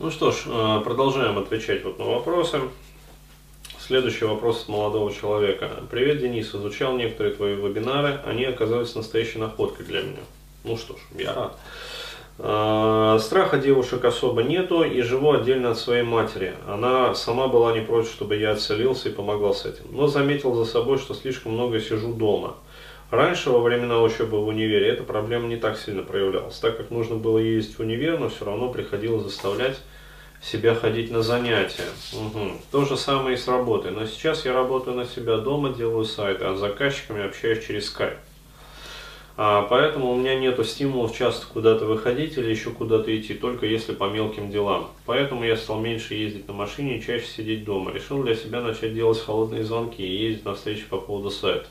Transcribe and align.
Ну 0.00 0.10
что 0.10 0.32
ж, 0.32 0.44
э, 0.46 0.80
продолжаем 0.82 1.36
отвечать 1.36 1.84
вот 1.84 1.98
на 1.98 2.06
вопросы. 2.06 2.58
Следующий 3.78 4.24
вопрос 4.24 4.62
от 4.62 4.68
молодого 4.70 5.12
человека. 5.12 5.68
Привет, 5.90 6.20
Денис. 6.20 6.54
Изучал 6.54 6.96
некоторые 6.96 7.34
твои 7.34 7.54
вебинары. 7.54 8.18
Они 8.24 8.46
оказались 8.46 8.94
настоящей 8.94 9.38
находкой 9.40 9.84
для 9.84 10.00
меня. 10.00 10.22
Ну 10.64 10.78
что 10.78 10.94
ж, 10.94 11.00
я 11.18 11.34
рад. 11.34 11.58
Э, 12.38 13.18
страха 13.20 13.58
девушек 13.58 14.02
особо 14.06 14.42
нету 14.42 14.84
и 14.84 15.02
живу 15.02 15.32
отдельно 15.32 15.72
от 15.72 15.78
своей 15.78 16.02
матери. 16.02 16.54
Она 16.66 17.14
сама 17.14 17.48
была 17.48 17.74
не 17.74 17.82
против, 17.82 18.10
чтобы 18.10 18.36
я 18.36 18.52
отселился 18.52 19.10
и 19.10 19.12
помогла 19.12 19.52
с 19.52 19.66
этим. 19.66 19.84
Но 19.90 20.06
заметил 20.06 20.54
за 20.54 20.64
собой, 20.64 20.96
что 20.96 21.12
слишком 21.12 21.52
много 21.52 21.78
сижу 21.78 22.14
дома. 22.14 22.56
Раньше, 23.10 23.50
во 23.50 23.60
времена 23.60 24.00
учебы 24.00 24.40
в 24.40 24.46
универе, 24.46 24.88
эта 24.88 25.02
проблема 25.02 25.48
не 25.48 25.56
так 25.56 25.76
сильно 25.76 26.02
проявлялась, 26.02 26.58
так 26.58 26.76
как 26.76 26.90
нужно 26.90 27.16
было 27.16 27.38
ездить 27.38 27.76
в 27.76 27.80
универ, 27.80 28.18
но 28.18 28.28
все 28.28 28.44
равно 28.44 28.68
приходилось 28.68 29.24
заставлять 29.24 29.78
себя 30.40 30.74
ходить 30.74 31.10
на 31.10 31.22
занятия. 31.22 31.88
Угу. 32.12 32.52
То 32.70 32.84
же 32.84 32.96
самое 32.96 33.34
и 33.34 33.38
с 33.38 33.48
работой. 33.48 33.90
Но 33.90 34.06
сейчас 34.06 34.44
я 34.44 34.54
работаю 34.54 34.96
на 34.96 35.04
себя 35.04 35.38
дома, 35.38 35.70
делаю 35.70 36.04
сайты, 36.04 36.44
а 36.44 36.54
с 36.54 36.60
заказчиками 36.60 37.26
общаюсь 37.26 37.66
через 37.66 37.92
Skype. 37.92 38.16
А, 39.36 39.62
поэтому 39.62 40.10
у 40.10 40.16
меня 40.16 40.34
нет 40.34 40.64
стимулов 40.66 41.16
часто 41.16 41.46
куда-то 41.46 41.86
выходить 41.86 42.36
или 42.36 42.50
еще 42.50 42.70
куда-то 42.70 43.16
идти, 43.16 43.34
только 43.34 43.66
если 43.66 43.92
по 43.92 44.08
мелким 44.08 44.50
делам. 44.50 44.90
Поэтому 45.06 45.44
я 45.44 45.56
стал 45.56 45.80
меньше 45.80 46.14
ездить 46.14 46.46
на 46.46 46.54
машине 46.54 46.98
и 46.98 47.02
чаще 47.02 47.26
сидеть 47.26 47.64
дома. 47.64 47.90
Решил 47.90 48.22
для 48.22 48.34
себя 48.34 48.60
начать 48.60 48.94
делать 48.94 49.20
холодные 49.20 49.64
звонки 49.64 50.02
и 50.02 50.28
ездить 50.28 50.44
на 50.44 50.54
встречи 50.54 50.84
по 50.88 50.98
поводу 50.98 51.30
сайта. 51.30 51.66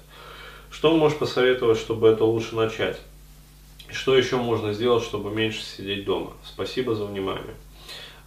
Что 0.72 0.96
можешь 0.96 1.18
посоветовать, 1.18 1.78
чтобы 1.78 2.09
это 2.09 2.26
лучше 2.26 2.55
начать? 2.55 3.00
Что 3.91 4.16
еще 4.16 4.38
можно 4.38 4.73
сделать, 4.73 5.04
чтобы 5.04 5.32
меньше 5.32 5.62
сидеть 5.62 6.05
дома? 6.05 6.34
Спасибо 6.46 6.93
за 6.96 7.05
внимание. 7.05 7.55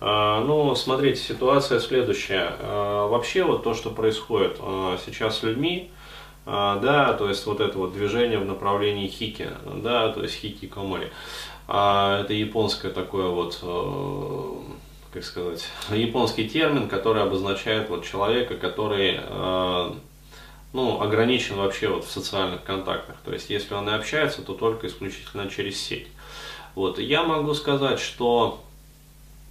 А, 0.01 0.45
ну, 0.45 0.75
смотрите, 0.75 1.21
ситуация 1.21 1.79
следующая. 1.79 2.57
А, 2.59 3.07
вообще 3.07 3.45
вот 3.45 3.63
то, 3.63 3.73
что 3.73 3.91
происходит 3.91 4.57
а, 4.61 4.99
сейчас 5.05 5.39
с 5.39 5.43
людьми, 5.45 5.91
да, 6.45 7.13
то 7.13 7.29
есть 7.29 7.47
вот 7.47 7.61
это 7.61 7.79
вот 7.79 7.93
движение 7.93 8.37
в 8.37 8.45
направлении 8.45 9.07
хики, 9.07 9.49
да, 9.77 10.09
то 10.09 10.25
есть 10.25 10.35
хики 10.35 10.67
комори. 10.67 11.13
Это 11.69 12.27
японское 12.31 12.91
такое 12.91 13.29
вот, 13.29 13.61
как 15.13 15.23
сказать, 15.23 15.65
японский 15.91 16.49
термин, 16.49 16.89
который 16.89 17.23
обозначает 17.23 17.89
вот 17.89 18.05
человека, 18.05 18.57
который 18.57 19.21
ну, 20.73 21.01
ограничен 21.01 21.57
вообще 21.57 21.89
вот 21.89 22.05
в 22.05 22.11
социальных 22.11 22.65
контактах. 22.65 23.17
То 23.25 23.33
есть, 23.33 23.51
если 23.51 23.75
он 23.75 23.89
и 23.89 23.93
общается, 23.93 24.43
то 24.43 24.55
только 24.55 24.87
исключительно 24.87 25.49
через 25.49 25.81
сеть. 25.81 26.09
Вот. 26.75 26.99
Я 26.99 27.23
могу 27.23 27.53
сказать, 27.55 28.01
что 28.01 28.63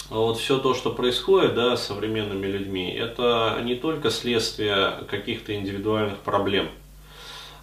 вот 0.09 0.37
все 0.39 0.57
то, 0.57 0.73
что 0.73 0.91
происходит 0.91 1.55
да, 1.55 1.77
с 1.77 1.87
современными 1.87 2.47
людьми, 2.47 2.91
это 2.91 3.59
не 3.63 3.75
только 3.75 4.09
следствие 4.09 4.95
каких-то 5.09 5.55
индивидуальных 5.55 6.17
проблем 6.17 6.69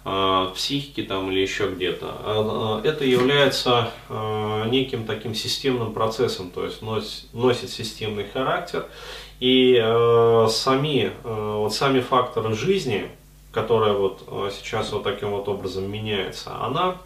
э, 0.05 0.51
психики 0.55 1.03
там 1.03 1.29
или 1.31 1.41
еще 1.41 1.69
где-то. 1.69 2.07
А, 2.09 2.81
это 2.83 3.03
является 3.03 3.91
э, 4.07 4.63
неким 4.69 5.05
таким 5.05 5.35
системным 5.35 5.93
процессом, 5.93 6.49
то 6.49 6.65
есть 6.65 6.81
носит, 6.81 7.33
носит 7.33 7.69
системный 7.69 8.25
характер. 8.25 8.85
И 9.39 9.79
э, 9.81 10.47
сами, 10.49 11.11
вот 11.23 11.73
сами 11.73 12.01
факторы 12.01 12.53
жизни, 12.55 13.09
которая 13.51 13.93
вот 13.93 14.23
э, 14.27 14.49
сейчас 14.53 14.91
вот 14.91 15.03
таким 15.03 15.31
вот 15.31 15.47
образом 15.47 15.89
меняется, 15.89 16.55
она, 16.61 16.97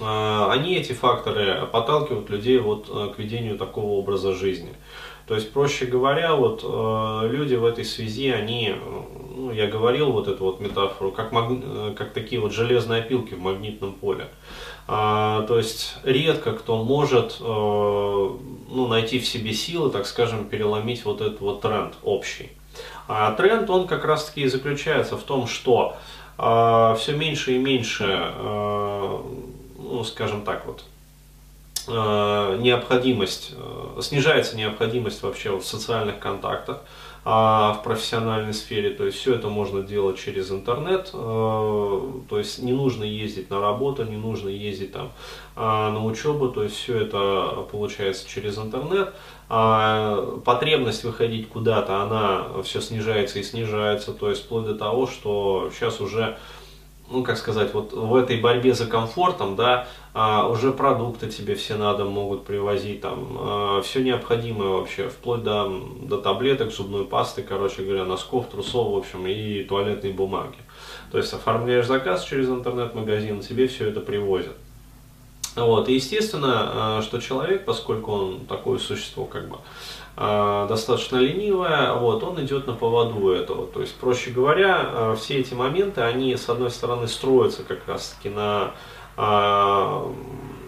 э, 0.00 0.46
они 0.50 0.74
эти 0.76 0.92
факторы 0.92 1.66
подталкивают 1.66 2.28
людей 2.30 2.58
вот 2.58 2.88
э, 2.88 3.14
к 3.14 3.18
ведению 3.18 3.56
такого 3.56 3.92
образа 3.92 4.34
жизни. 4.34 4.72
То 5.26 5.34
есть, 5.34 5.52
проще 5.52 5.84
говоря, 5.84 6.34
вот 6.34 6.62
люди 6.62 7.54
в 7.54 7.66
этой 7.66 7.84
связи, 7.84 8.30
они, 8.30 8.74
ну, 9.36 9.52
я 9.52 9.66
говорил 9.66 10.10
вот 10.10 10.26
эту 10.26 10.42
вот 10.42 10.58
метафору, 10.58 11.12
как, 11.12 11.32
маг... 11.32 11.52
как 11.96 12.14
такие 12.14 12.40
вот 12.40 12.54
железные 12.54 13.02
опилки 13.02 13.34
в 13.34 13.38
магнитном 13.38 13.92
поле. 13.92 14.28
А, 14.86 15.42
то 15.42 15.58
есть, 15.58 15.96
редко 16.02 16.52
кто 16.52 16.82
может 16.82 17.40
ну, 17.40 18.86
найти 18.88 19.18
в 19.18 19.26
себе 19.26 19.52
силы, 19.52 19.90
так 19.90 20.06
скажем, 20.06 20.46
переломить 20.46 21.04
вот 21.04 21.20
этот 21.20 21.42
вот 21.42 21.60
тренд 21.60 21.92
общий. 22.02 22.48
А 23.08 23.32
тренд, 23.32 23.68
он 23.70 23.88
как 23.88 24.04
раз 24.04 24.26
таки 24.26 24.46
заключается 24.46 25.16
в 25.16 25.22
том, 25.22 25.46
что 25.46 25.96
э, 26.38 26.96
все 26.98 27.16
меньше 27.16 27.52
и 27.52 27.58
меньше, 27.58 28.04
э, 28.06 29.18
ну, 29.78 30.04
скажем 30.04 30.42
так 30.42 30.66
вот, 30.66 30.84
э, 31.88 32.56
необходимость, 32.60 33.54
э, 33.56 34.00
снижается 34.02 34.56
необходимость 34.56 35.22
вообще 35.22 35.56
в 35.56 35.64
социальных 35.64 36.18
контактах, 36.18 36.80
а 37.30 37.74
в 37.74 37.82
профессиональной 37.82 38.54
сфере, 38.54 38.88
то 38.88 39.04
есть 39.04 39.18
все 39.18 39.34
это 39.34 39.48
можно 39.48 39.82
делать 39.82 40.18
через 40.18 40.50
интернет, 40.50 41.10
э, 41.12 41.16
то 42.26 42.38
есть 42.38 42.58
не 42.62 42.72
нужно 42.72 43.04
ездить 43.04 43.50
на 43.50 43.60
работу, 43.60 44.02
не 44.04 44.16
нужно 44.16 44.48
ездить 44.48 44.92
там 44.92 45.12
а, 45.54 45.90
на 45.90 46.02
учебу, 46.02 46.48
то 46.48 46.62
есть 46.62 46.76
все 46.76 46.96
это 46.96 47.66
получается 47.70 48.26
через 48.26 48.56
интернет. 48.56 49.12
А 49.50 50.40
потребность 50.42 51.04
выходить 51.04 51.50
куда-то, 51.50 52.00
она 52.00 52.62
все 52.62 52.80
снижается 52.80 53.40
и 53.40 53.42
снижается, 53.42 54.14
то 54.14 54.30
есть 54.30 54.44
вплоть 54.44 54.64
до 54.64 54.74
того, 54.74 55.06
что 55.06 55.70
сейчас 55.74 56.00
уже 56.00 56.38
ну, 57.10 57.22
как 57.22 57.38
сказать, 57.38 57.72
вот 57.72 57.92
в 57.92 58.14
этой 58.14 58.38
борьбе 58.40 58.74
за 58.74 58.86
комфортом, 58.86 59.56
да, 59.56 59.88
а, 60.14 60.48
уже 60.48 60.72
продукты 60.72 61.28
тебе 61.28 61.54
все 61.54 61.76
надо 61.76 62.04
могут 62.04 62.44
привозить, 62.44 63.00
там, 63.00 63.36
а, 63.38 63.82
все 63.82 64.02
необходимое 64.02 64.68
вообще, 64.68 65.08
вплоть 65.08 65.42
до, 65.42 65.70
до 66.02 66.18
таблеток, 66.18 66.72
зубной 66.72 67.04
пасты, 67.04 67.42
короче 67.42 67.82
говоря, 67.82 68.04
носков, 68.04 68.48
трусов, 68.48 68.92
в 68.92 68.96
общем, 68.96 69.26
и 69.26 69.62
туалетной 69.62 70.12
бумаги. 70.12 70.58
То 71.10 71.18
есть 71.18 71.32
оформляешь 71.32 71.86
заказ 71.86 72.24
через 72.24 72.48
интернет-магазин, 72.48 73.40
тебе 73.40 73.68
все 73.68 73.88
это 73.88 74.00
привозят. 74.00 74.56
Вот, 75.64 75.88
и 75.88 75.94
естественно, 75.94 76.98
а, 76.98 77.02
что 77.02 77.20
человек, 77.20 77.64
поскольку 77.64 78.12
он 78.12 78.46
такое 78.46 78.78
существо, 78.78 79.24
как 79.24 79.48
бы, 79.48 79.58
а, 80.16 80.66
достаточно 80.66 81.16
ленивая, 81.16 81.94
вот, 81.94 82.22
он 82.22 82.44
идет 82.44 82.66
на 82.66 82.74
поводу 82.74 83.30
этого. 83.30 83.66
То 83.66 83.80
есть, 83.80 83.94
проще 83.96 84.30
говоря, 84.30 84.80
а, 84.80 85.16
все 85.16 85.38
эти 85.38 85.54
моменты, 85.54 86.00
они, 86.02 86.36
с 86.36 86.48
одной 86.48 86.70
стороны, 86.70 87.08
строятся 87.08 87.62
как 87.64 87.86
раз-таки 87.86 88.28
на 88.28 88.72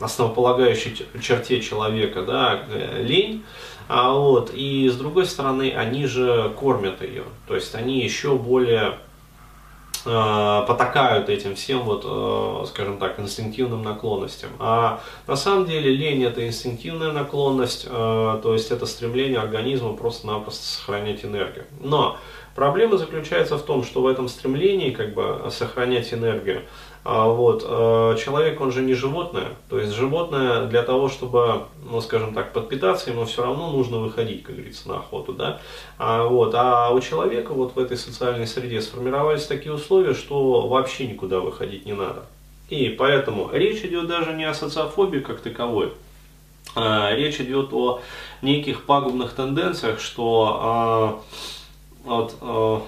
основополагающей 0.00 1.06
черте 1.22 1.60
человека, 1.60 2.22
да, 2.22 2.64
лень, 2.98 3.44
а 3.86 4.12
вот, 4.12 4.50
и 4.52 4.88
с 4.88 4.96
другой 4.96 5.26
стороны, 5.26 5.72
они 5.72 6.06
же 6.06 6.52
кормят 6.58 7.00
ее, 7.00 7.22
то 7.46 7.54
есть 7.54 7.76
они 7.76 8.00
еще 8.00 8.34
более 8.34 8.94
Э, 8.94 9.09
потакают 10.04 11.28
этим 11.28 11.54
всем, 11.54 11.80
вот, 11.80 12.04
э, 12.04 12.66
скажем 12.66 12.98
так, 12.98 13.18
инстинктивным 13.20 13.82
наклонностям. 13.82 14.50
А 14.58 15.00
на 15.26 15.36
самом 15.36 15.66
деле 15.66 15.94
лень 15.94 16.22
это 16.24 16.46
инстинктивная 16.46 17.12
наклонность, 17.12 17.86
э, 17.86 18.40
то 18.42 18.52
есть 18.52 18.70
это 18.70 18.86
стремление 18.86 19.40
организма 19.40 19.94
просто-напросто 19.94 20.64
сохранять 20.64 21.24
энергию. 21.24 21.64
Но 21.80 22.16
проблема 22.54 22.98
заключается 22.98 23.58
в 23.58 23.62
том, 23.62 23.84
что 23.84 24.02
в 24.02 24.06
этом 24.06 24.28
стремлении 24.28 24.90
как 24.90 25.14
бы 25.14 25.48
сохранять 25.50 26.12
энергию, 26.14 26.62
вот, 27.04 27.64
э, 27.66 28.16
человек, 28.22 28.60
он 28.60 28.72
же 28.72 28.82
не 28.82 28.92
животное. 28.92 29.48
То 29.70 29.78
есть 29.78 29.92
животное 29.92 30.66
для 30.66 30.82
того, 30.82 31.08
чтобы, 31.08 31.64
ну, 31.90 32.00
скажем 32.00 32.34
так, 32.34 32.52
подпитаться, 32.52 33.10
ему 33.10 33.24
все 33.24 33.42
равно 33.42 33.70
нужно 33.72 33.98
выходить, 33.98 34.42
как 34.42 34.56
говорится, 34.56 34.88
на 34.88 34.96
охоту. 34.96 35.32
Да? 35.32 35.60
А, 35.98 36.24
вот, 36.24 36.54
а 36.54 36.90
у 36.90 37.00
человека 37.00 37.52
вот 37.54 37.74
в 37.74 37.78
этой 37.78 37.96
социальной 37.96 38.46
среде 38.46 38.82
сформировались 38.82 39.46
такие 39.46 39.72
условия, 39.72 40.12
что 40.12 40.68
вообще 40.68 41.06
никуда 41.06 41.40
выходить 41.40 41.86
не 41.86 41.94
надо. 41.94 42.24
И 42.68 42.88
поэтому 42.90 43.50
речь 43.52 43.82
идет 43.82 44.06
даже 44.06 44.34
не 44.34 44.44
о 44.44 44.54
социофобии 44.54 45.20
как 45.20 45.40
таковой, 45.40 45.92
а 46.76 47.12
речь 47.14 47.40
идет 47.40 47.72
о 47.72 48.00
неких 48.42 48.84
пагубных 48.84 49.32
тенденциях, 49.32 50.00
что 50.00 50.60
а, 50.62 51.20
вот, 52.04 52.36
а, 52.40 52.82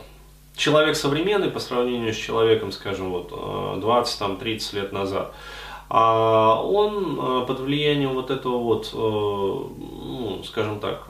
человек 0.56 0.96
современный 0.96 1.50
по 1.50 1.60
сравнению 1.60 2.12
с 2.12 2.16
человеком, 2.16 2.72
скажем, 2.72 3.10
вот 3.10 3.30
20-30 3.32 4.42
э, 4.42 4.76
лет 4.76 4.92
назад, 4.92 5.34
а 5.88 6.62
он 6.62 7.18
э, 7.18 7.46
под 7.46 7.60
влиянием 7.60 8.14
вот 8.14 8.30
этого 8.30 8.58
вот, 8.58 8.90
э, 8.92 8.96
ну, 8.96 10.42
скажем 10.44 10.80
так, 10.80 11.08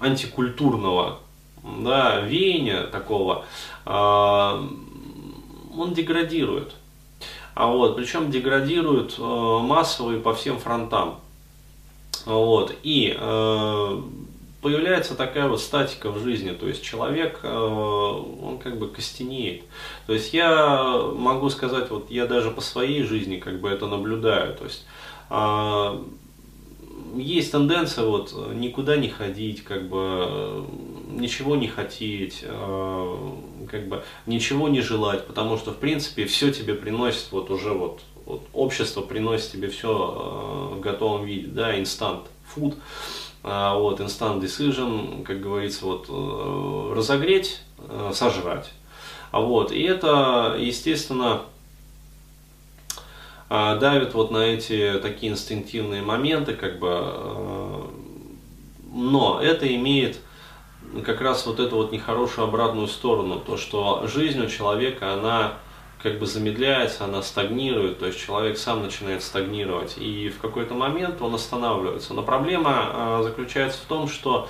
антикультурного 0.00 1.18
да, 1.62 2.20
веяния 2.20 2.84
такого, 2.84 3.44
он 3.84 4.68
деградирует. 5.92 6.74
А 7.54 7.66
вот, 7.66 7.96
причем 7.96 8.30
деградирует 8.30 9.18
массово 9.18 10.12
и 10.12 10.20
по 10.20 10.34
всем 10.34 10.58
фронтам. 10.58 11.16
Вот, 12.24 12.72
и 12.84 13.18
появляется 14.60 15.14
такая 15.14 15.48
вот 15.48 15.60
статика 15.60 16.10
в 16.10 16.22
жизни, 16.22 16.50
то 16.50 16.66
есть 16.66 16.82
человек, 16.82 17.40
э, 17.42 17.48
он 17.48 18.58
как 18.58 18.78
бы 18.78 18.88
костенеет. 18.88 19.62
То 20.06 20.14
есть 20.14 20.34
я 20.34 20.98
могу 21.14 21.48
сказать, 21.50 21.90
вот 21.90 22.10
я 22.10 22.26
даже 22.26 22.50
по 22.50 22.60
своей 22.60 23.04
жизни 23.04 23.36
как 23.36 23.60
бы 23.60 23.68
это 23.68 23.86
наблюдаю, 23.86 24.54
то 24.54 24.64
есть 24.64 24.84
а, 25.30 26.04
есть 27.14 27.52
тенденция 27.52 28.04
вот 28.04 28.34
никуда 28.54 28.96
не 28.96 29.08
ходить, 29.08 29.62
как 29.62 29.88
бы 29.88 30.66
ничего 31.10 31.56
не 31.56 31.68
хотеть, 31.68 32.40
как 32.42 33.88
бы 33.88 34.04
ничего 34.26 34.68
не 34.68 34.80
желать, 34.80 35.26
потому 35.26 35.56
что 35.56 35.70
в 35.72 35.76
принципе 35.76 36.26
все 36.26 36.52
тебе 36.52 36.74
приносит 36.74 37.30
вот 37.30 37.50
уже 37.50 37.72
вот, 37.72 38.00
вот 38.26 38.42
общество 38.52 39.02
приносит 39.02 39.52
тебе 39.52 39.68
все 39.68 40.72
в 40.74 40.80
готовом 40.80 41.24
виде, 41.24 41.46
да, 41.46 41.78
инстант, 41.78 42.26
food, 42.54 42.76
вот, 43.42 44.00
instant 44.00 44.40
decision, 44.40 45.22
как 45.22 45.40
говорится, 45.40 45.86
вот 45.86 46.08
разогреть, 46.94 47.60
сожрать. 48.12 48.70
Вот, 49.32 49.72
и 49.72 49.82
это, 49.82 50.56
естественно, 50.58 51.42
а, 53.50 53.76
давит 53.76 54.12
вот 54.12 54.30
на 54.30 54.38
эти 54.38 54.98
такие 55.00 55.32
инстинктивные 55.32 56.02
моменты, 56.02 56.54
как 56.54 56.78
бы, 56.78 56.88
э, 56.90 57.82
но 58.92 59.40
это 59.40 59.74
имеет 59.74 60.18
как 61.02 61.22
раз 61.22 61.46
вот 61.46 61.58
эту 61.58 61.76
вот 61.76 61.90
нехорошую 61.90 62.46
обратную 62.46 62.88
сторону, 62.88 63.40
то, 63.40 63.56
что 63.56 64.06
жизнь 64.06 64.40
у 64.40 64.48
человека, 64.48 65.14
она 65.14 65.54
как 66.02 66.18
бы 66.18 66.26
замедляется, 66.26 67.04
она 67.04 67.22
стагнирует, 67.22 67.98
то 67.98 68.06
есть 68.06 68.18
человек 68.18 68.56
сам 68.56 68.82
начинает 68.82 69.22
стагнировать, 69.22 69.98
и 69.98 70.28
в 70.28 70.40
какой-то 70.40 70.74
момент 70.74 71.20
он 71.20 71.34
останавливается. 71.34 72.14
Но 72.14 72.22
проблема 72.22 72.90
э, 72.92 73.20
заключается 73.24 73.80
в 73.80 73.86
том, 73.86 74.08
что 74.08 74.48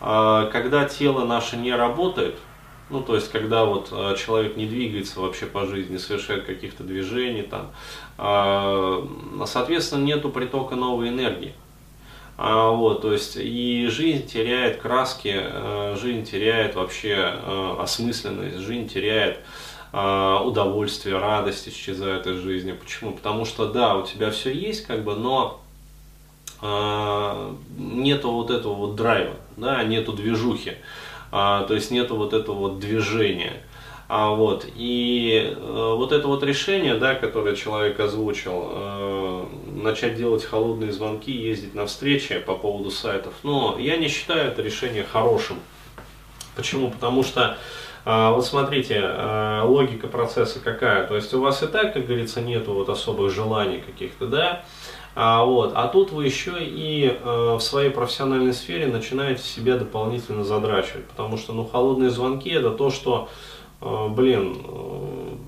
э, 0.00 0.48
когда 0.52 0.86
тело 0.86 1.24
наше 1.24 1.56
не 1.56 1.72
работает, 1.72 2.34
ну, 2.90 3.02
то 3.02 3.14
есть, 3.14 3.30
когда 3.30 3.64
вот 3.64 3.90
э, 3.92 4.16
человек 4.18 4.56
не 4.56 4.66
двигается 4.66 5.20
вообще 5.20 5.44
по 5.46 5.66
жизни, 5.66 5.98
совершает 5.98 6.44
каких-то 6.44 6.84
движений, 6.84 7.42
там, 7.42 7.70
э, 8.16 9.06
соответственно, 9.46 10.04
нету 10.04 10.30
притока 10.30 10.74
новой 10.74 11.10
энергии. 11.10 11.54
А, 12.38 12.70
вот, 12.70 13.02
то 13.02 13.12
есть, 13.12 13.36
и 13.36 13.88
жизнь 13.90 14.26
теряет 14.26 14.80
краски, 14.80 15.34
э, 15.34 15.96
жизнь 16.00 16.24
теряет 16.24 16.76
вообще 16.76 17.16
осмысленность, 17.78 18.58
жизнь 18.58 18.88
теряет 18.88 19.40
удовольствие, 19.92 21.18
радость 21.18 21.68
исчезает 21.68 22.26
из 22.26 22.36
жизни. 22.36 22.72
Почему? 22.72 23.12
Потому 23.12 23.44
что, 23.44 23.66
да, 23.66 23.96
у 23.96 24.06
тебя 24.06 24.30
все 24.30 24.52
есть, 24.52 24.86
как 24.86 25.02
бы, 25.02 25.14
но 25.14 25.62
нету 26.60 28.30
вот 28.32 28.50
этого 28.50 28.74
вот 28.74 28.96
драйва, 28.96 29.36
да, 29.56 29.82
нету 29.84 30.12
движухи 30.12 30.74
а, 31.30 31.64
то 31.64 31.74
есть 31.74 31.90
нету 31.90 32.16
вот 32.16 32.32
этого 32.32 32.56
вот 32.56 32.78
движения. 32.78 33.62
А, 34.10 34.30
вот, 34.30 34.66
и 34.74 35.54
э, 35.54 35.94
вот 35.94 36.12
это 36.12 36.28
вот 36.28 36.42
решение, 36.42 36.94
да, 36.94 37.14
которое 37.14 37.54
человек 37.54 38.00
озвучил, 38.00 38.70
э, 38.70 39.46
начать 39.82 40.16
делать 40.16 40.42
холодные 40.44 40.92
звонки, 40.92 41.30
ездить 41.30 41.74
на 41.74 41.84
встречи 41.84 42.38
по 42.38 42.54
поводу 42.54 42.90
сайтов, 42.90 43.34
но 43.42 43.76
я 43.78 43.98
не 43.98 44.08
считаю 44.08 44.48
это 44.48 44.62
решение 44.62 45.04
хорошим. 45.04 45.58
Почему? 46.56 46.90
Потому 46.90 47.22
что 47.22 47.58
вот 48.04 48.46
смотрите, 48.46 49.00
э, 49.02 49.62
логика 49.64 50.08
процесса 50.08 50.60
какая. 50.60 51.06
То 51.06 51.16
есть 51.16 51.32
у 51.34 51.40
вас 51.40 51.62
и 51.62 51.66
так, 51.66 51.92
как 51.92 52.06
говорится, 52.06 52.40
нету 52.40 52.72
вот 52.74 52.88
особых 52.88 53.32
желаний 53.32 53.78
каких-то, 53.78 54.26
да, 54.26 54.64
а, 55.14 55.44
вот. 55.44 55.72
а 55.74 55.88
тут 55.88 56.12
вы 56.12 56.26
еще 56.26 56.52
и 56.60 57.18
в 57.24 57.58
своей 57.58 57.90
профессиональной 57.90 58.52
сфере 58.52 58.86
начинаете 58.86 59.42
себя 59.42 59.76
дополнительно 59.76 60.44
задрачивать, 60.44 61.06
потому 61.06 61.36
что 61.36 61.52
ну, 61.52 61.64
холодные 61.64 62.10
звонки 62.10 62.50
это 62.50 62.70
то, 62.70 62.90
что, 62.90 63.28
блин, 63.80 64.58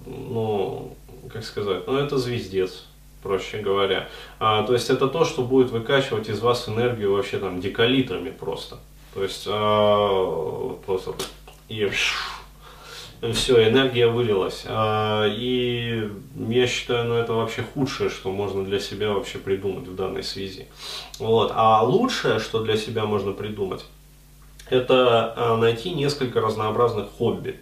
ну, 0.06 0.96
как 1.32 1.44
сказать, 1.44 1.86
ну 1.86 1.96
это 1.96 2.18
звездец, 2.18 2.84
проще 3.22 3.58
говоря. 3.58 4.08
А, 4.38 4.62
то 4.64 4.72
есть 4.72 4.90
это 4.90 5.08
то, 5.08 5.24
что 5.24 5.42
будет 5.42 5.70
выкачивать 5.70 6.28
из 6.28 6.40
вас 6.40 6.68
энергию 6.68 7.14
вообще 7.14 7.38
там 7.38 7.60
декалитрами 7.60 8.30
просто. 8.30 8.78
То 9.14 9.22
есть 9.22 9.44
э, 9.46 10.74
просто 10.86 11.14
и 11.68 11.90
все, 13.32 13.68
энергия 13.68 14.06
вылилась. 14.06 14.64
А, 14.66 15.26
и 15.28 16.10
я 16.48 16.66
считаю, 16.66 17.08
ну 17.08 17.14
это 17.14 17.34
вообще 17.34 17.62
худшее, 17.62 18.08
что 18.08 18.30
можно 18.32 18.64
для 18.64 18.80
себя 18.80 19.12
вообще 19.12 19.38
придумать 19.38 19.86
в 19.86 19.94
данной 19.94 20.22
связи. 20.22 20.68
Вот. 21.18 21.52
А 21.54 21.82
лучшее, 21.82 22.38
что 22.38 22.62
для 22.62 22.76
себя 22.76 23.04
можно 23.04 23.32
придумать, 23.32 23.84
это 24.70 25.34
а, 25.36 25.56
найти 25.58 25.90
несколько 25.90 26.40
разнообразных 26.40 27.08
хобби. 27.18 27.60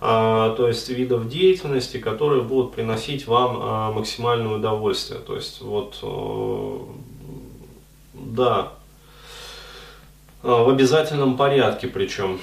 А, 0.00 0.54
то 0.56 0.66
есть 0.66 0.88
видов 0.88 1.28
деятельности, 1.28 1.98
которые 1.98 2.42
будут 2.42 2.74
приносить 2.74 3.28
вам 3.28 3.94
максимальное 3.94 4.56
удовольствие. 4.56 5.20
То 5.20 5.36
есть 5.36 5.60
вот, 5.60 5.98
э, 6.02 6.78
да, 8.14 8.72
в 10.42 10.68
обязательном 10.68 11.36
порядке 11.36 11.86
причем. 11.86 12.40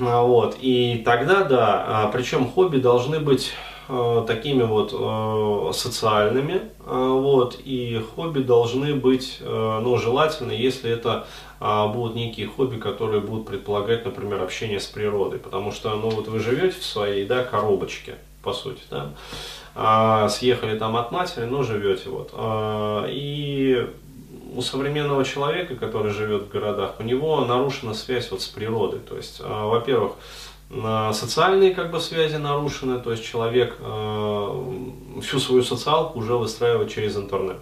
А, 0.00 0.22
вот. 0.22 0.56
И 0.60 1.02
тогда, 1.04 1.44
да, 1.44 1.84
а, 1.86 2.08
причем 2.08 2.48
хобби 2.48 2.78
должны 2.78 3.20
быть 3.20 3.52
а, 3.88 4.24
такими 4.24 4.62
вот 4.62 5.76
социальными, 5.76 6.62
вот, 6.84 7.58
и 7.64 8.02
хобби 8.14 8.40
должны 8.40 8.94
быть, 8.94 9.38
ну, 9.40 9.96
желательно, 9.98 10.52
если 10.52 10.90
это 10.90 11.26
будут 11.60 12.14
некие 12.14 12.46
хобби, 12.46 12.76
которые 12.76 13.20
будут 13.20 13.46
предполагать, 13.46 14.04
например, 14.04 14.42
общение 14.42 14.78
с 14.78 14.86
природой, 14.86 15.40
потому 15.40 15.72
что, 15.72 15.94
ну, 15.96 16.10
вот 16.10 16.28
вы 16.28 16.38
живете 16.38 16.78
в 16.78 16.84
своей, 16.84 17.24
да, 17.26 17.42
коробочке, 17.42 18.16
по 18.42 18.52
сути, 18.52 18.82
да, 18.90 20.28
съехали 20.28 20.78
там 20.78 20.96
от 20.96 21.10
матери, 21.10 21.44
но 21.44 21.64
живете, 21.64 22.08
вот, 22.08 22.32
и 23.08 23.88
у 24.56 24.62
современного 24.62 25.24
человека, 25.24 25.76
который 25.76 26.12
живет 26.12 26.44
в 26.44 26.48
городах, 26.48 26.94
у 26.98 27.02
него 27.02 27.44
нарушена 27.44 27.94
связь 27.94 28.30
вот 28.30 28.40
с 28.42 28.46
природой. 28.46 29.00
То 29.00 29.16
есть, 29.16 29.40
а, 29.40 29.66
во-первых, 29.66 30.12
социальные 31.12 31.74
как 31.74 31.92
бы 31.92 32.00
связи 32.00 32.36
нарушены, 32.36 32.98
то 32.98 33.12
есть 33.12 33.24
человек 33.24 33.76
а, 33.80 35.20
всю 35.22 35.38
свою 35.38 35.62
социалку 35.62 36.18
уже 36.18 36.34
выстраивает 36.34 36.90
через 36.90 37.16
интернет. 37.16 37.58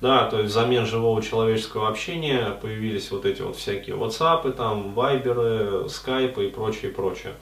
Да, 0.00 0.30
то 0.30 0.38
есть 0.38 0.52
взамен 0.52 0.86
живого 0.86 1.20
человеческого 1.20 1.88
общения 1.88 2.56
появились 2.62 3.10
вот 3.10 3.26
эти 3.26 3.42
вот 3.42 3.56
всякие 3.56 3.96
WhatsApp, 3.96 4.52
там, 4.52 4.94
Viber, 4.94 5.86
Skype 5.86 6.46
и 6.46 6.50
прочее, 6.50 6.92
прочее. 6.92 7.32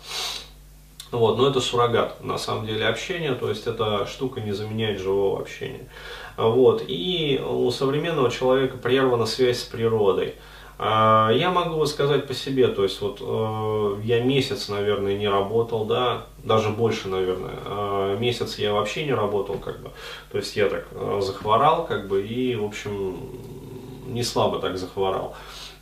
Вот, 1.13 1.39
но 1.39 1.49
это 1.49 1.61
суррогат, 1.61 2.23
на 2.23 2.37
самом 2.37 2.67
деле, 2.67 2.87
общения, 2.87 3.33
то 3.35 3.49
есть 3.49 3.67
эта 3.67 4.07
штука 4.07 4.41
не 4.41 4.53
заменяет 4.53 5.01
живого 5.01 5.41
общения. 5.41 5.89
Вот, 6.37 6.83
и 6.87 7.41
у 7.49 7.71
современного 7.71 8.31
человека 8.31 8.77
прервана 8.77 9.27
связь 9.27 9.61
с 9.61 9.65
природой. 9.65 10.35
А, 10.79 11.31
я 11.31 11.51
могу 11.51 11.85
сказать 11.87 12.27
по 12.27 12.35
себе, 12.35 12.69
то 12.69 12.83
есть 12.83 13.01
вот 13.01 13.19
э, 13.23 14.01
я 14.05 14.21
месяц, 14.21 14.69
наверное, 14.69 15.17
не 15.17 15.27
работал, 15.27 15.87
да, 15.87 16.27
даже 16.45 16.69
больше, 16.69 17.09
наверное. 17.09 17.55
А, 17.65 18.17
месяц 18.19 18.59
я 18.59 18.75
вообще 18.75 19.07
не 19.07 19.15
работал, 19.15 19.57
как 19.57 19.81
бы. 19.81 19.91
То 20.31 20.39
есть 20.39 20.55
я 20.55 20.69
так 20.69 20.87
э, 20.91 21.21
захворал, 21.23 21.87
как 21.87 22.09
бы, 22.09 22.23
и, 22.23 22.55
в 22.57 22.65
общем, 22.65 23.17
не 24.07 24.23
слабо 24.23 24.59
так 24.59 24.79
захворал. 24.79 25.35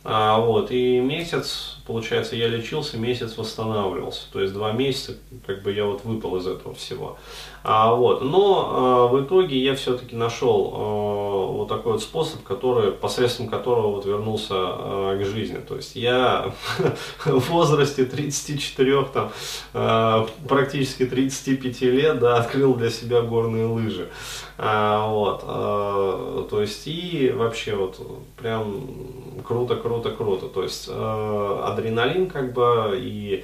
А, 0.07 0.39
вот, 0.39 0.69
и 0.69 0.99
месяц, 0.99 1.77
получается, 1.87 2.35
я 2.35 2.47
лечился, 2.47 2.95
месяц 2.95 3.37
восстанавливался. 3.37 4.21
То 4.31 4.39
есть 4.39 4.53
два 4.53 4.71
месяца, 4.71 5.15
как 5.47 5.63
бы 5.63 5.73
я 5.73 5.85
вот 5.85 6.05
выпал 6.05 6.37
из 6.37 6.45
этого 6.45 6.75
всего. 6.75 7.17
А, 7.63 7.91
вот, 7.95 8.21
но 8.21 8.69
а, 8.69 9.07
в 9.07 9.23
итоге 9.23 9.57
я 9.57 9.73
все-таки 9.73 10.15
нашел 10.15 10.71
а, 10.75 11.51
вот 11.53 11.69
такой 11.69 11.93
вот 11.93 12.03
способ, 12.03 12.43
который, 12.43 12.91
посредством 12.91 13.47
которого 13.47 13.93
вот 13.95 14.05
вернулся 14.05 14.53
а, 14.53 15.17
к 15.17 15.25
жизни. 15.25 15.57
То 15.57 15.75
есть 15.77 15.95
я 15.95 16.53
в 17.25 17.49
возрасте 17.49 18.05
34, 18.05 19.05
там, 19.05 19.31
а, 19.73 20.27
практически 20.47 21.07
35 21.07 21.81
лет, 21.81 22.19
да, 22.19 22.37
открыл 22.37 22.75
для 22.75 22.91
себя 22.91 23.23
горные 23.23 23.65
лыжи. 23.65 24.11
А, 24.59 25.09
вот, 25.09 25.41
а, 25.45 26.34
то 26.49 26.61
есть 26.61 26.87
и 26.87 27.31
вообще 27.35 27.75
вот 27.75 27.99
прям 28.37 28.87
круто, 29.45 29.75
круто, 29.75 30.11
круто. 30.11 30.47
То 30.47 30.63
есть 30.63 30.87
а, 30.89 31.71
адреналин 31.71 32.27
как 32.29 32.53
бы 32.53 32.97
и 32.97 33.43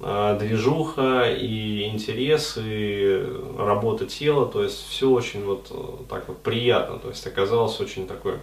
а, 0.00 0.38
движуха, 0.38 1.30
и 1.30 1.84
интерес, 1.88 2.58
и 2.60 3.26
работа 3.58 4.06
тела, 4.06 4.46
то 4.46 4.62
есть 4.62 4.86
все 4.88 5.10
очень 5.10 5.44
вот 5.44 6.06
так 6.08 6.28
вот 6.28 6.38
приятно, 6.42 6.98
то 6.98 7.08
есть 7.08 7.26
оказалось 7.26 7.80
очень 7.80 8.06
такой 8.06 8.34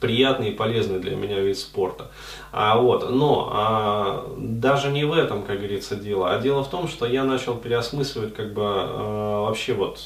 приятный 0.00 0.50
и 0.50 0.52
полезный 0.52 0.98
для 0.98 1.16
меня 1.16 1.40
вид 1.40 1.58
спорта. 1.58 2.10
А, 2.52 2.78
вот, 2.78 3.10
но 3.10 3.50
а, 3.52 4.34
даже 4.38 4.90
не 4.90 5.04
в 5.04 5.12
этом, 5.12 5.42
как 5.42 5.58
говорится, 5.58 5.96
дело, 5.96 6.32
а 6.32 6.40
дело 6.40 6.62
в 6.62 6.70
том, 6.70 6.88
что 6.88 7.06
я 7.06 7.24
начал 7.24 7.56
переосмысливать 7.56 8.34
как 8.34 8.52
бы 8.52 8.62
а, 8.64 9.46
вообще 9.46 9.74
вот 9.74 10.00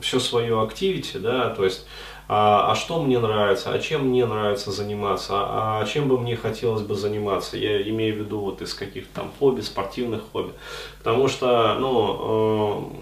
все 0.00 0.18
свое 0.20 0.62
активити, 0.62 1.18
да, 1.18 1.50
то 1.50 1.64
есть 1.64 1.86
а, 2.28 2.72
а 2.72 2.74
что 2.74 3.02
мне 3.02 3.18
нравится, 3.18 3.70
а 3.72 3.78
чем 3.78 4.08
мне 4.08 4.26
нравится 4.26 4.72
заниматься, 4.72 5.34
а, 5.36 5.80
а 5.80 5.86
чем 5.86 6.08
бы 6.08 6.18
мне 6.18 6.36
хотелось 6.36 6.82
бы 6.82 6.94
заниматься, 6.94 7.56
я 7.56 7.80
имею 7.88 8.16
в 8.16 8.18
виду 8.18 8.40
вот 8.40 8.62
из 8.62 8.74
каких-то 8.74 9.20
там 9.20 9.32
хобби, 9.38 9.60
спортивных 9.60 10.22
хобби, 10.32 10.52
потому 10.98 11.28
что, 11.28 11.76
ну, 11.78 12.92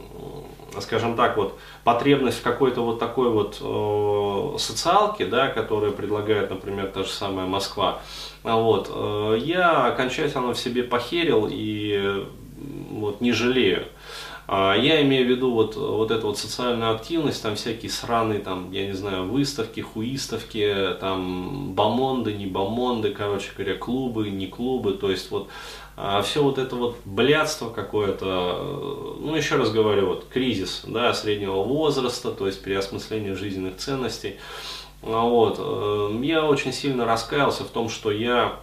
скажем 0.81 1.17
так, 1.17 1.37
вот 1.37 1.59
потребность 1.85 2.39
в 2.39 2.43
какой-то 2.43 2.83
вот 2.83 2.99
такой 2.99 3.31
вот 3.31 3.59
э, 3.61 4.59
социалке, 4.59 5.25
да, 5.27 5.49
которую 5.49 5.93
предлагает, 5.93 6.51
например, 6.51 6.89
та 6.89 7.05
же 7.05 7.11
самая 7.11 7.47
Москва, 7.47 8.01
вот, 8.43 8.91
э, 8.93 9.39
я 9.43 9.87
окончательно 9.87 10.53
в 10.53 10.59
себе 10.59 10.83
похерил 10.83 11.49
и 11.51 12.27
вот 12.91 13.21
не 13.21 13.33
жалею. 13.33 13.87
А 14.47 14.75
я 14.75 15.03
имею 15.03 15.27
в 15.27 15.31
виду 15.31 15.53
вот, 15.53 15.77
вот 15.77 16.11
эту 16.11 16.27
вот 16.27 16.39
социальную 16.39 16.95
активность, 16.95 17.43
там 17.43 17.57
всякие 17.57 17.91
сраные, 17.91 18.41
там, 18.41 18.71
я 18.73 18.87
не 18.87 18.93
знаю, 18.93 19.27
выставки, 19.27 19.81
хуиставки, 19.81 20.97
там, 21.01 21.73
бомонды, 21.73 22.35
не 22.35 22.47
бомонды, 22.47 23.11
короче 23.11 23.51
говоря, 23.57 23.77
клубы, 23.77 24.29
не 24.29 24.47
клубы, 24.47 24.93
то 24.93 25.11
есть 25.11 25.31
вот 25.31 25.49
а 25.97 26.23
все 26.23 26.43
вот 26.43 26.59
это 26.59 26.75
вот 26.75 26.99
блядство 27.05 27.71
какое-то, 27.71 29.17
ну 29.21 29.37
еще 29.37 29.55
раз 29.57 29.71
говорю, 29.71 30.09
вот 30.09 30.27
кризис 30.29 30.83
да, 30.89 31.15
среднего 31.15 31.63
возраста, 31.63 32.33
то 32.33 32.49
есть 32.49 32.63
переосмысление 32.63 33.37
жизненных 33.37 33.77
ценностей. 33.77 34.37
А 35.03 35.21
вот, 35.23 35.57
э, 35.61 36.21
я 36.25 36.47
очень 36.47 36.73
сильно 36.73 37.05
раскаялся 37.05 37.63
в 37.63 37.69
том, 37.69 37.89
что 37.89 38.11
я 38.11 38.59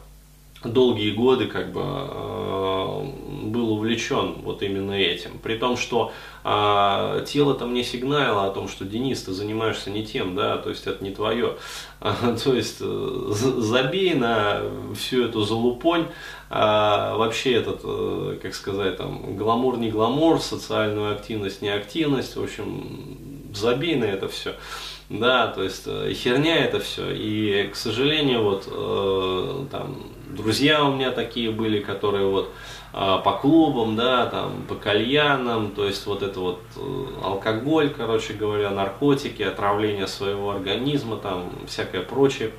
долгие 0.63 1.11
годы 1.11 1.47
как 1.47 1.71
бы 1.71 1.81
был 3.51 3.71
увлечен 3.73 4.41
вот 4.43 4.63
именно 4.63 4.93
этим. 4.93 5.39
При 5.39 5.57
том, 5.57 5.77
что 5.77 6.11
э, 6.43 7.25
тело-то 7.27 7.65
мне 7.65 7.83
сигналило 7.83 8.47
о 8.47 8.51
том, 8.51 8.67
что 8.67 8.85
Денис, 8.85 9.21
ты 9.21 9.31
занимаешься 9.31 9.89
не 9.89 10.05
тем, 10.05 10.35
да, 10.35 10.57
то 10.57 10.69
есть 10.69 10.87
это 10.87 11.03
не 11.03 11.11
твое. 11.11 11.57
А, 12.03 12.35
то 12.35 12.55
есть 12.55 12.77
э, 12.81 13.25
забей 13.29 14.15
на 14.15 14.63
всю 14.95 15.25
эту 15.25 15.43
залупонь, 15.43 16.07
а, 16.49 17.15
вообще 17.15 17.53
этот, 17.53 17.81
э, 17.83 18.39
как 18.41 18.55
сказать, 18.55 18.97
там, 18.97 19.37
гламур 19.37 19.77
не 19.77 19.91
гламур, 19.91 20.41
социальную 20.41 21.13
активность 21.13 21.61
не 21.61 21.69
активность, 21.69 22.35
в 22.35 22.43
общем, 22.43 23.19
забей 23.53 23.97
на 23.97 24.05
это 24.05 24.27
все. 24.27 24.55
Да, 25.11 25.47
то 25.47 25.61
есть 25.61 25.83
э, 25.87 26.13
херня 26.13 26.57
это 26.63 26.79
все. 26.79 27.11
И, 27.11 27.67
к 27.67 27.75
сожалению, 27.75 28.43
вот 28.43 28.63
э, 28.65 29.65
там 29.69 29.97
друзья 30.29 30.85
у 30.85 30.93
меня 30.93 31.11
такие 31.11 31.51
были, 31.51 31.79
которые 31.79 32.27
вот 32.27 32.49
по 32.93 33.31
клубам, 33.41 33.95
да, 33.95 34.25
там, 34.25 34.63
по 34.67 34.75
кальянам, 34.75 35.71
то 35.71 35.85
есть 35.85 36.05
вот 36.05 36.23
это 36.23 36.39
вот 36.39 36.61
э, 36.75 37.05
алкоголь, 37.23 37.89
короче 37.89 38.33
говоря, 38.33 38.69
наркотики, 38.71 39.43
отравление 39.43 40.07
своего 40.07 40.51
организма, 40.51 41.15
там, 41.17 41.51
всякое 41.67 42.01
прочее 42.01 42.51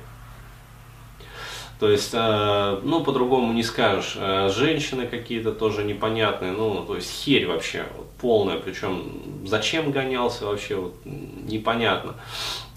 то 1.83 1.89
есть, 1.89 2.11
э, 2.13 2.79
ну, 2.81 3.03
по-другому 3.03 3.51
не 3.51 3.61
скажешь. 3.61 4.15
Э, 4.15 4.49
женщины 4.49 5.05
какие-то 5.05 5.51
тоже 5.51 5.83
непонятные, 5.83 6.53
ну, 6.53 6.85
то 6.85 6.95
есть 6.95 7.11
херь 7.11 7.45
вообще 7.45 7.85
полная, 8.21 8.57
причем 8.57 9.43
зачем 9.45 9.91
гонялся 9.91 10.45
вообще, 10.45 10.75
вот, 10.77 10.93
непонятно. 11.03 12.15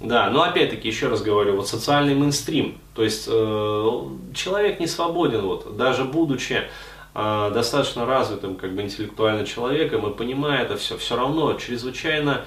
Да, 0.00 0.28
но 0.30 0.42
опять-таки, 0.42 0.88
еще 0.88 1.06
раз 1.06 1.22
говорю, 1.22 1.54
вот 1.54 1.68
социальный 1.68 2.16
мейнстрим, 2.16 2.78
то 2.96 3.04
есть 3.04 3.26
человек 3.26 4.80
не 4.80 4.88
свободен, 4.88 5.42
вот, 5.42 5.76
даже 5.76 6.02
будучи 6.04 6.64
э, 7.16 7.50
достаточно 7.52 8.04
развитым 8.04 8.56
как 8.56 8.74
бы 8.74 8.82
интеллектуально 8.82 9.46
человеком 9.46 10.06
и 10.06 10.14
понимая 10.14 10.62
это 10.62 10.76
все, 10.76 10.98
все 10.98 11.16
равно 11.16 11.54
чрезвычайно 11.54 12.44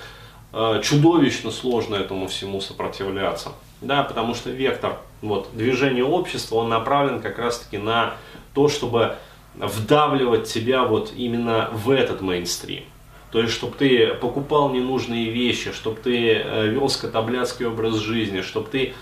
э, 0.53 0.81
чудовищно 0.83 1.49
сложно 1.51 1.95
этому 1.95 2.27
всему 2.27 2.61
сопротивляться. 2.61 3.53
Да, 3.81 4.03
потому 4.03 4.35
что 4.35 4.49
вектор 4.49 4.99
вот, 5.21 5.49
движения 5.53 6.03
общества, 6.03 6.57
он 6.57 6.69
направлен 6.69 7.21
как 7.21 7.39
раз-таки 7.39 7.77
на 7.77 8.13
то, 8.53 8.67
чтобы 8.67 9.15
вдавливать 9.55 10.51
тебя 10.51 10.83
вот 10.83 11.13
именно 11.15 11.69
в 11.73 11.89
этот 11.89 12.21
мейнстрим. 12.21 12.83
То 13.31 13.41
есть, 13.41 13.53
чтобы 13.53 13.75
ты 13.77 14.07
покупал 14.15 14.69
ненужные 14.69 15.29
вещи, 15.29 15.71
чтобы 15.71 15.99
ты 16.01 16.33
э, 16.33 16.67
вел 16.67 16.89
скотоблядский 16.89 17.67
образ 17.67 17.95
жизни, 17.95 18.41
чтобы 18.41 18.69
ты 18.69 18.93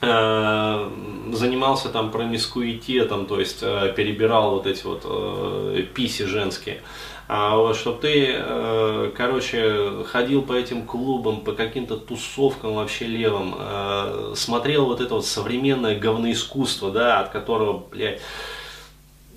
занимался 0.00 1.88
там 1.88 2.10
промискуитетом, 2.10 3.26
то 3.26 3.40
есть 3.40 3.58
э, 3.62 3.92
перебирал 3.96 4.50
вот 4.52 4.66
эти 4.66 4.84
вот 4.84 5.02
э, 5.04 5.84
писи 5.94 6.24
женские. 6.24 6.82
А 7.28 7.56
вот, 7.56 7.76
чтобы 7.76 8.00
ты, 8.00 8.34
э, 8.36 9.10
короче, 9.16 10.04
ходил 10.04 10.42
по 10.42 10.52
этим 10.52 10.86
клубам, 10.86 11.40
по 11.40 11.52
каким-то 11.52 11.96
тусовкам 11.96 12.74
вообще 12.74 13.06
левым, 13.06 13.54
э, 13.58 14.32
смотрел 14.36 14.86
вот 14.86 15.00
это 15.00 15.14
вот 15.14 15.26
современное 15.26 15.98
говноискусство, 15.98 16.92
да, 16.92 17.20
от 17.20 17.30
которого, 17.30 17.84
блядь, 17.90 18.20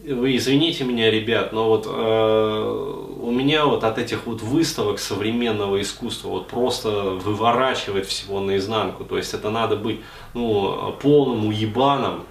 вы 0.04 0.38
извините 0.38 0.84
меня, 0.84 1.12
ребят, 1.12 1.52
но 1.52 1.68
вот 1.68 1.86
э, 1.88 3.10
у 3.22 3.32
меня 3.32 3.66
вот 3.66 3.84
от 3.84 3.98
этих 3.98 4.26
вот 4.26 4.42
выставок 4.42 5.00
современного 5.00 5.82
искусства 5.82 6.30
вот 6.30 6.48
просто 6.48 6.90
выворачивает 6.90 8.06
всего 8.06 8.40
наизнанку. 8.40 9.04
То 9.04 9.18
есть 9.18 9.34
это 9.34 9.50
надо 9.50 9.76
быть 9.76 10.00
ну, 10.34 10.96
полным 11.02 11.48
уебаном. 11.48 12.24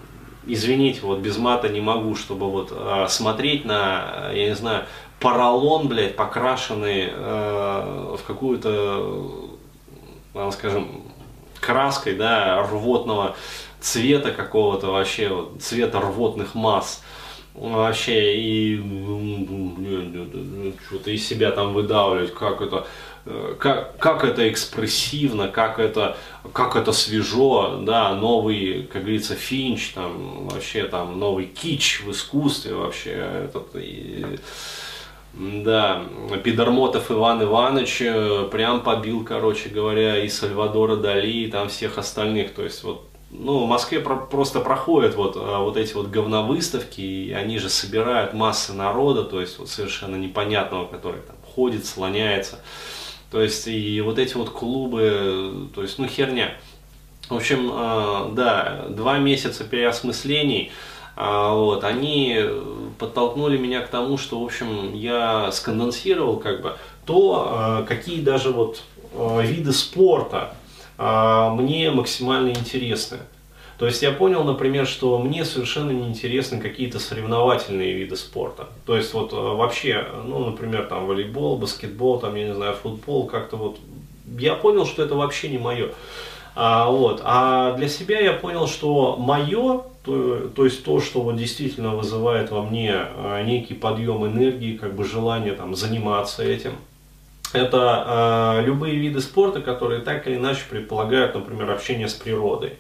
Извините, 0.47 1.01
вот 1.03 1.19
без 1.19 1.37
мата 1.37 1.69
не 1.69 1.81
могу, 1.81 2.15
чтобы 2.15 2.51
вот 2.51 2.73
э, 2.73 3.07
смотреть 3.09 3.67
на, 3.67 4.31
я 4.33 4.49
не 4.49 4.55
знаю, 4.55 4.87
поролон, 5.21 5.89
блядь, 5.89 6.17
покрашенный 6.17 7.09
э, 7.11 8.17
в 8.19 8.27
какую-то, 8.27 9.51
э, 10.35 10.51
скажем, 10.53 11.03
краской, 11.61 12.15
да, 12.15 12.63
рвотного 12.63 13.37
цвета 13.81 14.31
какого-то 14.31 14.93
вообще, 14.93 15.29
вот, 15.29 15.61
цвета 15.61 16.01
рвотных 16.01 16.55
масс 16.55 17.03
вообще 17.55 18.37
и 18.37 18.77
что-то 20.87 21.11
из 21.11 21.27
себя 21.27 21.51
там 21.51 21.73
выдавливать, 21.73 22.33
как 22.35 22.61
это, 22.61 22.87
э, 23.27 23.55
как, 23.59 23.99
как 23.99 24.25
это 24.25 24.49
экспрессивно, 24.49 25.49
как 25.49 25.79
это, 25.79 26.17
как 26.53 26.77
это 26.77 26.93
свежо, 26.93 27.79
да, 27.83 28.15
новый, 28.15 28.89
как 28.93 29.03
говорится, 29.03 29.35
Финч, 29.35 29.93
там, 29.93 30.49
вообще 30.49 30.85
там 30.85 31.19
новый 31.19 31.47
кич 31.47 32.03
в 32.05 32.11
искусстве 32.11 32.75
вообще, 32.75 33.11
этот, 33.45 33.75
и, 33.75 34.25
да, 35.35 36.05
Пидормотов 36.43 37.11
Иван 37.11 37.43
Иванович 37.43 38.03
э, 38.03 38.49
прям 38.51 38.83
побил, 38.83 39.25
короче 39.25 39.69
говоря, 39.69 40.25
и 40.25 40.29
Сальвадора 40.29 40.97
Дали, 40.97 41.31
и 41.31 41.51
там 41.51 41.69
всех 41.69 41.99
остальных. 41.99 42.55
То 42.55 42.65
есть 42.65 42.83
вот 42.83 43.08
ну, 43.31 43.65
в 43.65 43.69
Москве 43.69 44.01
про 44.01 44.17
просто 44.17 44.61
проходят 44.61 45.15
вот, 45.15 45.37
э, 45.37 45.57
вот 45.59 45.77
эти 45.77 45.93
вот 45.95 46.09
говновыставки, 46.09 47.01
и 47.01 47.33
они 47.33 47.59
же 47.59 47.69
собирают 47.69 48.33
массы 48.33 48.73
народа, 48.73 49.25
то 49.25 49.41
есть 49.41 49.59
вот 49.59 49.69
совершенно 49.69 50.17
непонятного, 50.17 50.87
который 50.87 51.21
там 51.21 51.37
ходит, 51.55 51.85
слоняется. 51.85 52.61
То 53.31 53.43
есть 53.43 53.69
и 53.69 54.01
вот 54.01 54.19
эти 54.19 54.35
вот 54.35 54.51
клубы, 54.51 55.69
то 55.75 55.83
есть 55.83 55.99
ну 55.99 56.07
херня. 56.07 56.55
В 57.29 57.37
общем, 57.37 57.71
э, 57.71 58.35
да, 58.35 58.87
два 58.89 59.19
месяца 59.19 59.65
переосмыслений– 59.65 60.73
а, 61.21 61.53
вот, 61.53 61.83
они 61.83 62.39
подтолкнули 62.97 63.59
меня 63.59 63.81
к 63.81 63.89
тому, 63.89 64.19
что, 64.19 64.39
в 64.39 64.45
общем, 64.45 64.95
я 64.95 65.51
сконденсировал 65.51 66.37
как 66.37 66.63
бы 66.63 66.77
то, 67.07 67.85
какие 67.89 68.21
даже 68.21 68.51
вот 68.51 68.85
виды 69.13 69.73
спорта 69.73 70.55
мне 70.99 71.91
максимально 71.91 72.51
интересны. 72.51 73.19
То 73.79 73.87
есть 73.87 74.03
я 74.03 74.11
понял, 74.11 74.43
например, 74.43 74.89
что 74.89 75.19
мне 75.21 75.45
совершенно 75.45 75.93
не 75.93 76.09
интересны 76.09 76.61
какие-то 76.61 76.99
соревновательные 76.99 77.93
виды 77.93 78.17
спорта. 78.17 78.67
То 78.85 78.97
есть 78.97 79.15
вот 79.15 79.33
вообще, 79.33 80.05
ну, 80.25 80.45
например, 80.45 80.87
там 80.87 81.07
волейбол, 81.07 81.59
баскетбол, 81.59 82.19
там, 82.19 82.35
я 82.35 82.49
не 82.49 82.55
знаю, 82.55 82.75
футбол, 82.75 83.27
как-то 83.27 83.57
вот, 83.57 83.79
я 84.37 84.55
понял, 84.57 84.85
что 84.85 85.05
это 85.05 85.15
вообще 85.15 85.49
не 85.49 85.59
мое. 85.59 85.91
А, 86.57 86.91
вот. 86.91 87.21
а 87.23 87.75
для 87.75 87.89
себя 87.89 88.19
я 88.19 88.33
понял, 88.33 88.67
что 88.67 89.15
мое, 89.17 89.83
то, 90.05 90.49
то 90.49 90.65
есть 90.65 90.83
то, 90.83 91.01
что 91.01 91.21
вот 91.21 91.37
действительно 91.37 91.95
вызывает 91.95 92.51
во 92.51 92.63
мне 92.63 92.93
а, 92.93 93.45
некий 93.45 93.75
подъем 93.75 94.27
энергии, 94.27 94.77
как 94.77 94.97
бы 94.97 95.05
желание 95.05 95.53
там, 95.53 95.77
заниматься 95.77 96.43
этим, 96.43 96.73
это 97.53 98.59
э, 98.61 98.67
любые 98.67 98.97
виды 98.97 99.21
спорта, 99.21 99.61
которые 99.61 100.01
так 100.01 100.27
или 100.27 100.37
иначе 100.37 100.63
предполагают, 100.69 101.35
например, 101.35 101.71
общение 101.71 102.09
с 102.09 102.15
природой. 102.15 102.75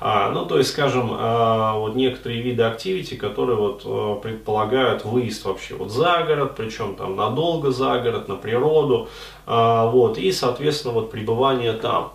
А, 0.00 0.30
ну, 0.30 0.46
то 0.46 0.58
есть, 0.58 0.70
скажем, 0.70 1.12
э, 1.12 1.72
вот 1.74 1.94
некоторые 1.94 2.40
виды 2.40 2.62
активити, 2.62 3.14
которые 3.14 3.56
вот 3.56 3.82
э, 3.84 4.20
предполагают 4.22 5.04
выезд 5.04 5.44
вообще 5.44 5.74
вот 5.74 5.90
за 5.90 6.22
город, 6.26 6.54
причем 6.56 6.94
там 6.94 7.16
надолго 7.16 7.70
за 7.70 7.98
город, 8.00 8.28
на 8.28 8.36
природу, 8.36 9.08
э, 9.46 9.90
вот, 9.90 10.18
и, 10.18 10.30
соответственно, 10.32 10.94
вот 10.94 11.10
пребывание 11.10 11.72
там. 11.72 12.12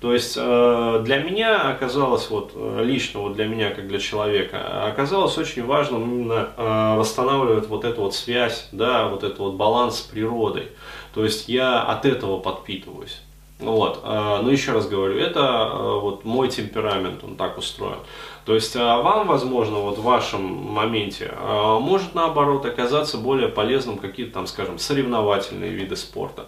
То 0.00 0.12
есть 0.12 0.36
э, 0.40 1.02
для 1.04 1.18
меня 1.18 1.70
оказалось, 1.72 2.30
вот 2.30 2.52
э, 2.54 2.82
лично 2.84 3.20
вот 3.20 3.34
для 3.34 3.46
меня, 3.46 3.70
как 3.70 3.88
для 3.88 3.98
человека, 3.98 4.86
оказалось 4.86 5.36
очень 5.38 5.66
важным 5.66 6.04
именно 6.04 6.50
э, 6.56 6.96
восстанавливать 6.96 7.66
вот 7.66 7.84
эту 7.84 8.02
вот 8.02 8.14
связь, 8.14 8.68
да, 8.70 9.08
вот 9.08 9.24
этот 9.24 9.40
вот 9.40 9.54
баланс 9.54 9.98
с 9.98 10.02
природой. 10.02 10.68
То 11.14 11.24
есть 11.24 11.48
я 11.48 11.82
от 11.82 12.04
этого 12.04 12.38
подпитываюсь. 12.38 13.20
Вот. 13.58 14.04
Но 14.04 14.48
еще 14.50 14.72
раз 14.72 14.86
говорю, 14.86 15.18
это 15.18 15.68
вот 15.74 16.24
мой 16.24 16.48
темперамент, 16.48 17.24
он 17.24 17.34
так 17.36 17.58
устроен. 17.58 17.98
То 18.44 18.54
есть 18.54 18.76
вам, 18.76 19.26
возможно, 19.26 19.78
вот 19.78 19.98
в 19.98 20.02
вашем 20.02 20.42
моменте 20.42 21.34
может 21.42 22.14
наоборот 22.14 22.64
оказаться 22.64 23.18
более 23.18 23.48
полезным 23.48 23.98
какие-то 23.98 24.34
там, 24.34 24.46
скажем, 24.46 24.78
соревновательные 24.78 25.72
виды 25.72 25.96
спорта. 25.96 26.46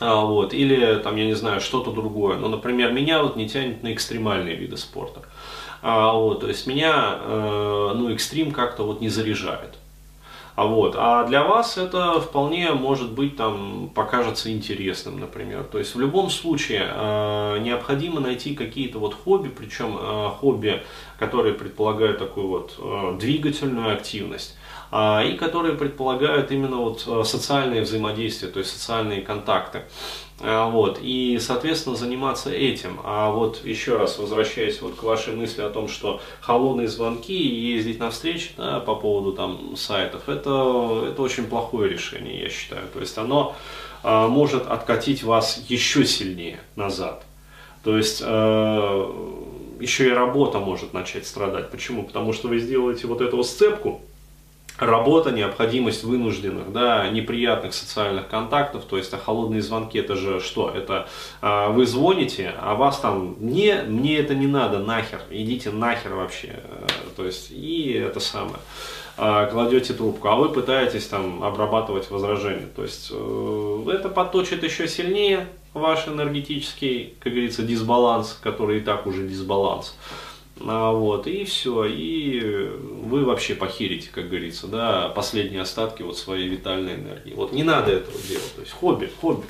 вот, 0.00 0.52
или 0.52 0.96
там, 0.96 1.16
я 1.16 1.24
не 1.24 1.34
знаю, 1.34 1.60
что-то 1.60 1.92
другое. 1.92 2.36
Ну, 2.36 2.48
например, 2.48 2.92
меня 2.92 3.22
вот 3.22 3.36
не 3.36 3.48
тянет 3.48 3.82
на 3.82 3.92
экстремальные 3.94 4.54
виды 4.54 4.76
спорта. 4.76 5.22
Вот, 5.82 6.40
то 6.40 6.48
есть 6.48 6.66
меня, 6.66 7.18
э, 7.20 7.92
ну, 7.94 8.10
экстрим 8.12 8.50
как-то 8.50 8.82
вот 8.82 9.00
не 9.00 9.08
заряжает. 9.08 9.78
А, 10.58 10.64
вот, 10.64 10.96
а 10.98 11.24
для 11.24 11.44
вас 11.44 11.78
это 11.78 12.20
вполне 12.20 12.72
может 12.72 13.12
быть 13.12 13.36
там 13.36 13.92
покажется 13.94 14.50
интересным, 14.50 15.20
например. 15.20 15.62
То 15.62 15.78
есть 15.78 15.94
в 15.94 16.00
любом 16.00 16.30
случае 16.30 16.82
э, 16.82 17.58
необходимо 17.60 18.18
найти 18.18 18.56
какие-то 18.56 18.98
вот 18.98 19.14
хобби, 19.14 19.50
причем 19.56 19.96
э, 19.96 20.30
хобби, 20.30 20.82
которые 21.16 21.54
предполагают 21.54 22.18
такую 22.18 22.48
вот 22.48 22.74
э, 22.76 23.18
двигательную 23.20 23.94
активность 23.94 24.57
и 24.92 25.36
которые 25.36 25.74
предполагают 25.74 26.50
именно 26.50 26.76
вот 26.76 27.04
э, 27.06 27.22
социальное 27.24 27.82
взаимодействие, 27.82 28.50
то 28.50 28.58
есть 28.58 28.70
социальные 28.72 29.22
контакты. 29.22 29.82
А, 30.40 30.68
вот, 30.70 31.00
и, 31.02 31.38
соответственно, 31.40 31.96
заниматься 31.96 32.50
этим. 32.50 33.00
А 33.04 33.30
вот 33.30 33.64
еще 33.64 33.96
раз 33.96 34.18
возвращаясь 34.18 34.80
вот 34.80 34.94
к 34.94 35.02
вашей 35.02 35.34
мысли 35.34 35.62
о 35.62 35.70
том, 35.70 35.88
что 35.88 36.20
холодные 36.40 36.88
звонки 36.88 37.36
и 37.36 37.72
ездить 37.74 37.98
на 37.98 38.10
встречи 38.10 38.52
да, 38.56 38.80
по 38.80 38.94
поводу 38.94 39.32
там 39.32 39.76
сайтов, 39.76 40.28
это, 40.28 41.08
это 41.10 41.20
очень 41.20 41.46
плохое 41.46 41.90
решение, 41.90 42.40
я 42.40 42.48
считаю. 42.48 42.86
То 42.92 43.00
есть 43.00 43.18
оно 43.18 43.56
а, 44.02 44.28
может 44.28 44.66
откатить 44.68 45.22
вас 45.22 45.64
еще 45.68 46.06
сильнее 46.06 46.60
назад. 46.76 47.24
То 47.82 47.96
есть 47.96 48.22
э, 48.24 49.12
еще 49.80 50.08
и 50.08 50.10
работа 50.10 50.58
может 50.58 50.92
начать 50.92 51.26
страдать. 51.26 51.70
Почему? 51.70 52.02
Потому 52.04 52.32
что 52.32 52.48
вы 52.48 52.58
сделаете 52.58 53.06
вот 53.06 53.20
эту 53.20 53.42
сцепку, 53.44 54.02
работа, 54.78 55.30
необходимость 55.30 56.04
вынужденных, 56.04 56.72
да, 56.72 57.08
неприятных 57.08 57.74
социальных 57.74 58.28
контактов, 58.28 58.84
то 58.84 58.96
есть 58.96 59.12
а 59.12 59.18
холодные 59.18 59.60
звонки 59.60 59.98
это 59.98 60.14
же 60.14 60.40
что? 60.40 60.70
Это 60.70 61.08
а, 61.40 61.70
вы 61.70 61.86
звоните, 61.86 62.54
а 62.60 62.74
вас 62.74 62.98
там 63.00 63.36
не, 63.40 63.82
мне 63.86 64.18
это 64.18 64.34
не 64.34 64.46
надо, 64.46 64.78
нахер, 64.78 65.20
идите 65.30 65.70
нахер 65.70 66.14
вообще, 66.14 66.60
э, 66.62 66.86
то 67.16 67.24
есть 67.24 67.50
и 67.50 67.92
это 67.92 68.20
самое 68.20 68.58
а, 69.16 69.46
кладете 69.46 69.94
трубку, 69.94 70.28
а 70.28 70.36
вы 70.36 70.48
пытаетесь 70.48 71.06
там 71.06 71.42
обрабатывать 71.42 72.08
возражения. 72.08 72.68
То 72.76 72.82
есть 72.82 73.08
э, 73.10 73.84
это 73.92 74.08
подточит 74.08 74.62
еще 74.62 74.86
сильнее 74.86 75.48
ваш 75.74 76.06
энергетический, 76.06 77.14
как 77.18 77.32
говорится, 77.32 77.62
дисбаланс, 77.62 78.38
который 78.40 78.78
и 78.78 78.80
так 78.80 79.06
уже 79.08 79.26
дисбаланс. 79.26 79.96
А, 80.60 80.92
вот, 80.92 81.26
и 81.26 81.44
все, 81.44 81.84
и 81.84 82.40
вы 82.40 83.24
вообще 83.24 83.54
похерите, 83.54 84.10
как 84.12 84.28
говорится, 84.28 84.66
да, 84.66 85.08
последние 85.08 85.62
остатки 85.62 86.02
вот 86.02 86.18
своей 86.18 86.48
витальной 86.48 86.96
энергии. 86.96 87.34
Вот 87.34 87.52
не 87.52 87.62
надо 87.62 87.92
этого 87.92 88.18
делать, 88.28 88.54
то 88.54 88.60
есть 88.60 88.72
хобби, 88.72 89.10
хобби. 89.20 89.46